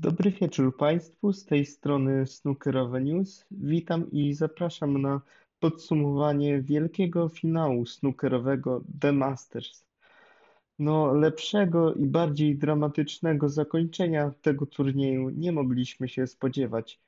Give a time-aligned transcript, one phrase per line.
[0.00, 3.46] Dobry wieczór Państwu, z tej strony Snookerowe News.
[3.50, 5.20] Witam i zapraszam na
[5.58, 9.84] podsumowanie wielkiego finału snookerowego The Masters.
[10.78, 17.00] No, lepszego i bardziej dramatycznego zakończenia tego turnieju nie mogliśmy się spodziewać.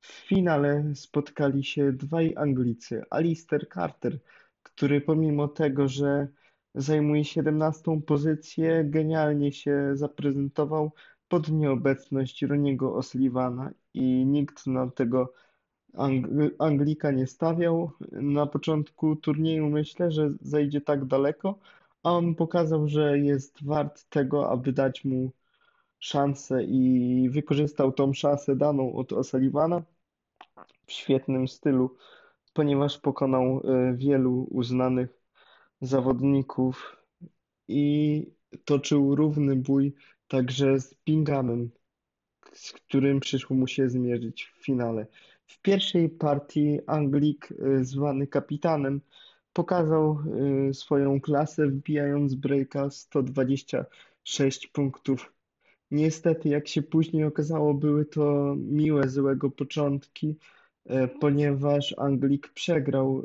[0.00, 4.18] W finale spotkali się dwaj Anglicy, Alistair Carter,
[4.62, 6.28] który pomimo tego, że
[6.74, 10.92] zajmuje 17 pozycję, genialnie się zaprezentował
[11.34, 15.32] pod nieobecność Roniego O'Sullivana i nikt na tego
[15.94, 17.90] Ang- Anglika nie stawiał.
[18.12, 21.58] Na początku turnieju myślę, że zajdzie tak daleko,
[22.02, 25.32] a on pokazał, że jest wart tego, aby dać mu
[25.98, 29.82] szansę i wykorzystał tą szansę daną od O'Sullivana
[30.86, 31.96] w świetnym stylu,
[32.52, 35.20] ponieważ pokonał e, wielu uznanych
[35.80, 36.96] zawodników
[37.68, 38.26] i
[38.64, 39.94] toczył równy bój
[40.28, 41.70] także z Binghamem,
[42.52, 45.06] z którym przyszło mu się zmierzyć w finale.
[45.46, 49.00] W pierwszej partii Anglik, y, zwany kapitanem,
[49.52, 50.18] pokazał
[50.70, 55.32] y, swoją klasę, wbijając breaka 126 punktów.
[55.90, 60.36] Niestety, jak się później okazało, były to miłe, złego początki,
[60.90, 63.22] y, ponieważ Anglik przegrał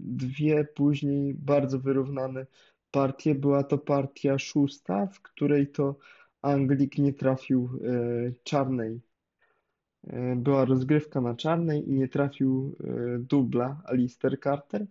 [0.00, 2.46] dwie później bardzo wyrównane
[2.90, 3.34] partie.
[3.34, 5.96] Była to partia szósta, w której to
[6.42, 9.00] Anglik nie trafił e, czarnej.
[10.06, 14.86] E, była rozgrywka na czarnej i nie trafił e, dubla Alistair Carter.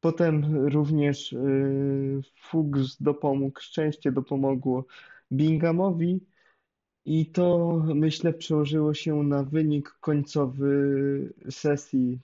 [0.00, 1.34] Potem również
[2.36, 4.84] Fuchs dopomógł, szczęście dopomogło
[5.32, 6.26] Binghamowi
[7.04, 12.20] i to myślę przełożyło się na wynik końcowy sesji,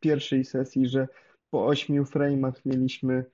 [0.00, 1.08] pierwszej sesji, że
[1.50, 3.24] po ośmiu frame'ach mieliśmy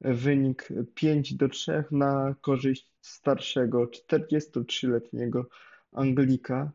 [0.00, 5.46] wynik 5 do 3 na korzyść starszego, 43-letniego
[5.92, 6.72] Anglika,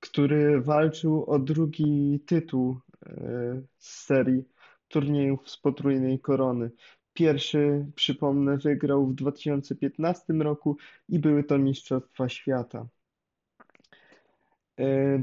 [0.00, 4.44] który walczył o drugi tytuł e, z serii
[4.88, 6.70] turniejów z potrójnej korony.
[7.12, 10.76] Pierwszy, przypomnę, wygrał w 2015 roku
[11.08, 12.86] i były to Mistrzostwa Świata.
[14.78, 15.22] E,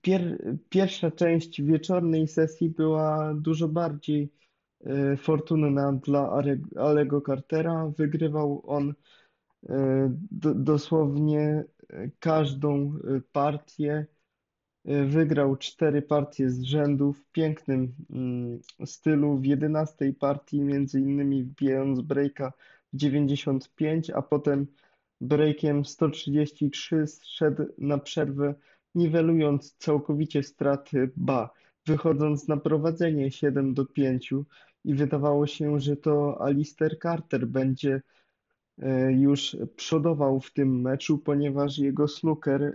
[0.00, 4.32] pier pierwsza część wieczornej sesji była dużo bardziej
[5.18, 6.42] fortunna dla
[6.76, 7.92] Alego Cartera.
[7.98, 8.94] Wygrywał on
[9.68, 9.74] e,
[10.54, 11.64] dosłownie
[12.20, 12.98] każdą
[13.32, 14.06] partię.
[14.84, 19.38] Wygrał cztery partie z rzędu w pięknym mm, stylu.
[19.38, 22.52] W jedenastej partii między innymi wbijając breaka
[22.92, 24.66] 95, a potem
[25.20, 28.54] breakiem 133 zszedł na przerwę,
[28.94, 31.50] niwelując całkowicie straty Ba,
[31.88, 34.34] wychodząc na prowadzenie 7 do 5
[34.84, 38.02] i wydawało się, że to Alistair Carter będzie
[38.78, 42.74] e, już przodował w tym meczu, ponieważ jego snooker, e,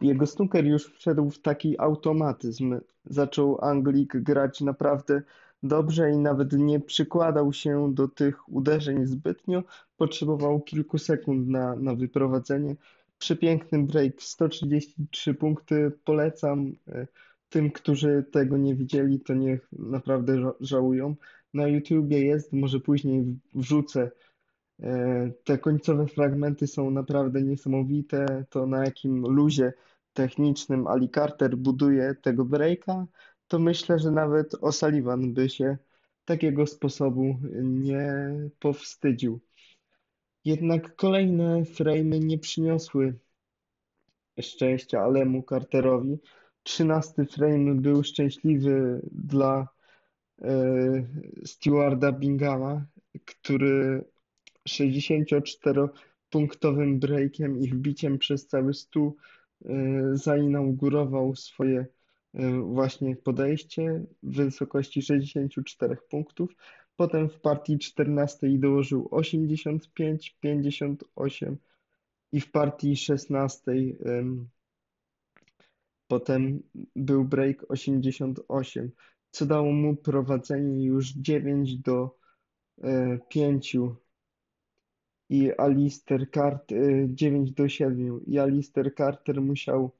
[0.00, 2.80] jego snooker już wszedł w taki automatyzm.
[3.04, 5.22] Zaczął Anglik grać naprawdę
[5.62, 9.62] dobrze i nawet nie przykładał się do tych uderzeń zbytnio.
[9.96, 12.76] Potrzebował kilku sekund na, na wyprowadzenie.
[13.18, 16.72] Przepiękny break, 133 punkty, polecam.
[16.88, 17.06] E,
[17.48, 21.16] tym, którzy tego nie widzieli, to niech naprawdę żałują.
[21.54, 24.10] Na YouTubie jest, może później wrzucę.
[24.82, 28.44] E, te końcowe fragmenty są naprawdę niesamowite.
[28.50, 29.72] To na jakim luzie
[30.12, 33.06] technicznym Ali Carter buduje tego breaka,
[33.48, 35.76] to myślę, że nawet O'Sullivan by się
[36.24, 39.40] takiego sposobu nie powstydził.
[40.48, 43.14] Jednak kolejne frame nie przyniosły
[44.40, 46.18] szczęścia Alemu Carterowi.
[46.62, 49.68] Trzynasty frame był szczęśliwy dla
[50.42, 50.48] e,
[51.44, 52.86] Stewarda Bingama,
[53.24, 54.04] który
[54.68, 59.16] 64-punktowym breakiem i wbiciem przez cały stół
[59.64, 59.70] e,
[60.12, 61.86] zainaugurował swoje
[62.34, 66.54] e, właśnie podejście w wysokości 64 punktów.
[66.98, 71.58] Potem w partii 14 dołożył 85, 58
[72.32, 73.72] i w partii 16
[76.06, 76.62] Potem
[76.96, 78.90] był break 88,
[79.30, 82.18] co dało mu prowadzenie już 9 do
[83.28, 83.78] 5 e,
[85.28, 89.90] i Alistair Carter 9 do 7 i Alistair Carter musiał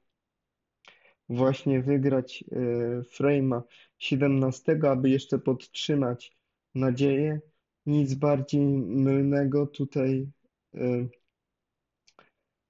[1.29, 2.55] właśnie wygrać e,
[3.01, 3.61] frame'a
[3.97, 6.38] 17, aby jeszcze podtrzymać
[6.75, 7.39] nadzieję.
[7.85, 10.27] Nic bardziej mylnego tutaj
[10.75, 11.07] e,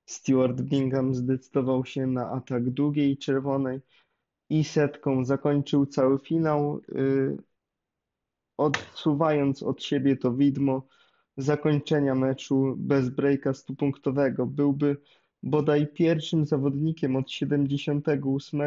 [0.10, 3.82] Stewart Bingham zdecydował się na atak długiej czerwonej
[4.50, 7.38] i setką zakończył cały finał, y,
[8.58, 10.88] odsuwając od siebie to widmo
[11.38, 14.46] zakończenia meczu bez breaka stupunktowego.
[14.46, 14.98] Byłby
[15.44, 18.62] bodaj pierwszym zawodnikiem od 78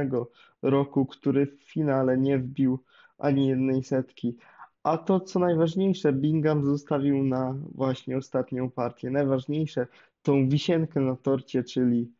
[0.63, 2.79] roku, który w finale nie wbił
[3.19, 4.37] ani jednej setki.
[4.83, 9.11] A to, co najważniejsze, Bingham zostawił na właśnie ostatnią partię.
[9.11, 9.87] Najważniejsze,
[10.23, 12.13] tą wisienkę na torcie, czyli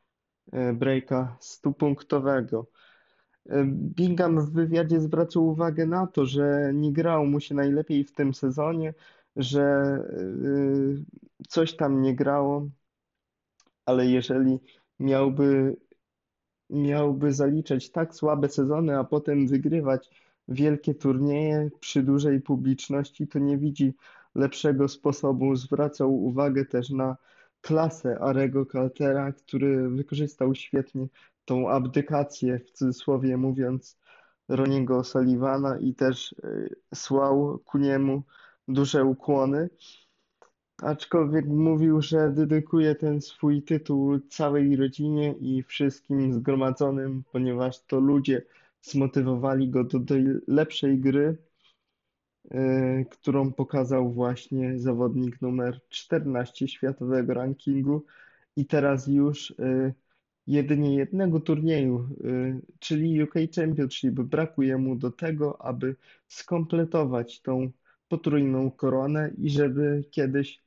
[0.53, 2.67] e, breaka stupunktowego.
[3.49, 8.13] E, Bingham w wywiadzie zwracał uwagę na to, że nie grało mu się najlepiej w
[8.13, 8.95] tym sezonie,
[9.37, 12.69] że e, coś tam nie grało,
[13.87, 14.59] ale jeżeli
[14.99, 15.77] miałby,
[16.71, 20.11] miałby zaliczać tak słabe sezony, a potem wygrywać
[20.53, 23.95] wielkie turnieje przy dużej publiczności, to nie widzi
[24.35, 25.57] lepszego sposobu.
[25.57, 27.17] Zwracał uwagę też na
[27.61, 31.07] klasę Arego Cartera, który wykorzystał świetnie
[31.45, 33.99] tą abdykację, w cudzysłowie mówiąc,
[34.49, 38.23] Roniego Sullivana i też y, słał ku niemu
[38.69, 39.69] duże ukłony.
[40.83, 48.43] Aczkolwiek mówił, że dedykuje ten swój tytuł całej rodzinie i wszystkim zgromadzonym, ponieważ to ludzie
[48.83, 51.39] zmotywowali go do tej lepszej gry,
[52.55, 58.05] y, którą pokazał właśnie zawodnik numer 14 światowego rankingu
[58.57, 59.95] i teraz już y,
[60.47, 64.15] jedynie jednego turnieju, y, czyli UK Championship.
[64.15, 65.97] Brakuje mu do tego, aby
[66.29, 67.71] skompletować tą
[68.09, 70.63] potrójną koronę i żeby kiedyś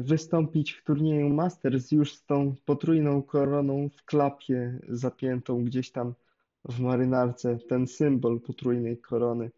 [0.00, 6.14] wystąpić w turnieju Masters już z tą potrójną koroną w klapie zapiętą gdzieś tam
[6.68, 9.50] w marynarce, ten symbol potrójnej korony.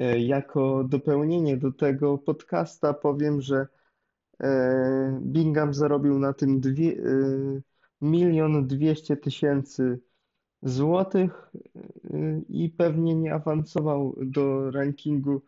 [0.00, 3.66] Y, jako dopełnienie do tego podcasta powiem, że
[4.42, 6.60] E, Bingham zarobił na tym e,
[8.00, 10.00] milion dwieście tysięcy
[10.62, 11.52] złotych
[12.10, 15.42] e, i pewnie nie awansował do rankingu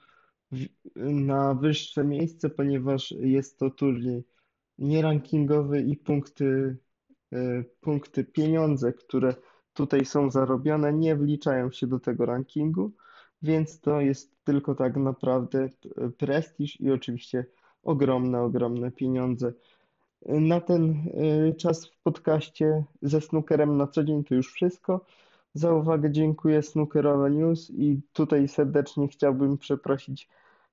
[0.97, 4.25] na wyższe miejsce, ponieważ jest to turniej
[4.79, 6.77] nierankingowy i punkty,
[7.81, 9.35] punkty, pieniądze, które
[9.77, 12.93] tutaj są zarobione, nie wliczają się do tego rankingu,
[13.43, 15.69] więc to jest tylko tak naprawdę
[16.19, 17.47] prestiż i oczywiście
[17.83, 19.53] ogromne, ogromne pieniądze.
[20.27, 20.91] Na ten
[21.51, 25.05] y, czas w podcaście ze snookerem na co dzień to już wszystko.
[25.55, 30.29] Za uwagę dziękuję Snookerowe News i tutaj serdecznie chciałbym przeprosić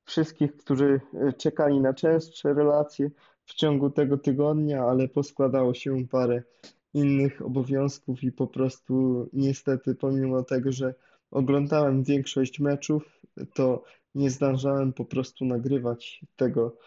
[0.06, 3.10] wszystkich, którzy y, czekali na częstsze relacje
[3.46, 6.44] w ciągu tego tygodnia, ale poskładało się parę
[6.94, 10.96] innych obowiązków i po prostu niestety pomimo tego, że
[11.32, 13.22] oglądałem większość meczów,
[13.54, 13.84] to
[14.16, 16.78] nie zdążałem po prostu nagrywać tego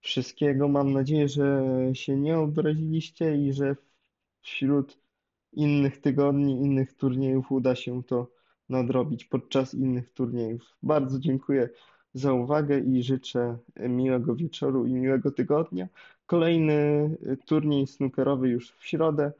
[0.00, 0.68] wszystkiego.
[0.68, 1.62] Mam nadzieję, że
[1.92, 3.76] się nie obraziliście i że
[4.42, 4.98] wśród
[5.52, 8.30] innych tygodni, innych turniejów uda się to
[8.68, 10.76] nadrobić podczas innych turniejów.
[10.82, 11.68] Bardzo dziękuję
[12.14, 15.88] za uwagę i życzę miłego wieczoru i miłego tygodnia.
[16.30, 17.10] Kolejny
[17.46, 19.32] turniej snookerowy już w środę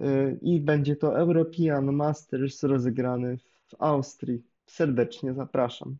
[0.00, 4.42] y, i będzie to European Masters rozegrany w Austrii.
[4.66, 5.96] Serdecznie zapraszam.